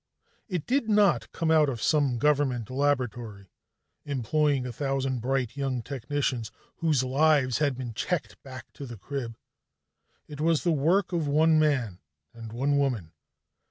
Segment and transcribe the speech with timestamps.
[0.57, 3.51] ]It did not come out of some government laboratory
[4.03, 9.37] employing a thousand bright young technicians whose lives had been checked back to the crib;
[10.27, 11.99] it was the work of one man
[12.33, 13.11] and one woman.